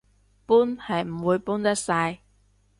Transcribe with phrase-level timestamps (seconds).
[0.47, 2.21] 搬係唔會搬得晒